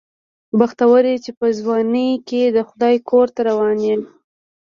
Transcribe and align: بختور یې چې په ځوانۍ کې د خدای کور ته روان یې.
بختور 0.59 1.03
یې 1.11 1.17
چې 1.23 1.31
په 1.39 1.45
ځوانۍ 1.59 2.09
کې 2.27 2.41
د 2.55 2.57
خدای 2.69 2.95
کور 3.09 3.27
ته 3.35 3.39
روان 3.49 3.77
یې. 3.87 3.95